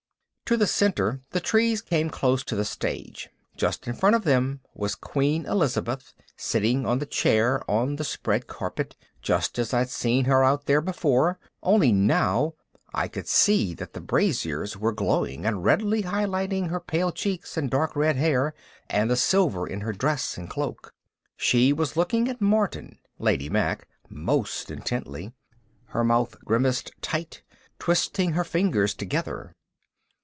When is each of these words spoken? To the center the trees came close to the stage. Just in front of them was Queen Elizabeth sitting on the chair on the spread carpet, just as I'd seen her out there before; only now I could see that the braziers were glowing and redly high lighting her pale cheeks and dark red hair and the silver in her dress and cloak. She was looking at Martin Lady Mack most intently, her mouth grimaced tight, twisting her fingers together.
To 0.51 0.57
the 0.57 0.67
center 0.67 1.21
the 1.29 1.39
trees 1.39 1.81
came 1.81 2.09
close 2.09 2.43
to 2.43 2.57
the 2.57 2.65
stage. 2.65 3.29
Just 3.55 3.87
in 3.87 3.93
front 3.93 4.17
of 4.17 4.25
them 4.25 4.59
was 4.75 4.95
Queen 4.95 5.45
Elizabeth 5.45 6.13
sitting 6.35 6.85
on 6.85 6.99
the 6.99 7.05
chair 7.05 7.61
on 7.71 7.95
the 7.95 8.03
spread 8.03 8.47
carpet, 8.47 8.97
just 9.21 9.57
as 9.57 9.73
I'd 9.73 9.89
seen 9.89 10.25
her 10.25 10.43
out 10.43 10.65
there 10.65 10.81
before; 10.81 11.39
only 11.63 11.93
now 11.93 12.55
I 12.93 13.07
could 13.07 13.29
see 13.29 13.73
that 13.75 13.93
the 13.93 14.01
braziers 14.01 14.75
were 14.75 14.91
glowing 14.91 15.45
and 15.45 15.63
redly 15.63 16.01
high 16.01 16.25
lighting 16.25 16.65
her 16.67 16.81
pale 16.81 17.13
cheeks 17.13 17.55
and 17.55 17.69
dark 17.69 17.95
red 17.95 18.17
hair 18.17 18.53
and 18.89 19.09
the 19.09 19.15
silver 19.15 19.65
in 19.65 19.79
her 19.79 19.93
dress 19.93 20.37
and 20.37 20.49
cloak. 20.49 20.93
She 21.37 21.71
was 21.71 21.95
looking 21.95 22.27
at 22.27 22.41
Martin 22.41 22.99
Lady 23.19 23.49
Mack 23.49 23.87
most 24.09 24.69
intently, 24.69 25.31
her 25.85 26.03
mouth 26.03 26.35
grimaced 26.43 26.91
tight, 27.01 27.41
twisting 27.79 28.33
her 28.33 28.43
fingers 28.43 28.93
together. 28.93 29.53